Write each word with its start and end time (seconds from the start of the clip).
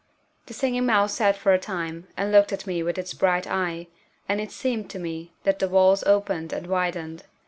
The 0.47 0.55
Singing 0.55 0.87
Mouse 0.87 1.13
sat 1.13 1.37
for 1.37 1.53
a 1.53 1.59
time 1.59 2.07
and 2.17 2.31
looked 2.31 2.51
at 2.51 2.65
me 2.65 2.81
with 2.81 2.97
its 2.97 3.13
bright 3.13 3.45
eye, 3.45 3.85
and 4.27 4.41
it 4.41 4.51
seemed 4.51 4.89
to 4.89 4.97
me 4.97 5.35
that 5.43 5.59
the 5.59 5.69
walls 5.69 6.01
opened 6.05 6.51
and 6.51 6.65
widened. 6.65 7.25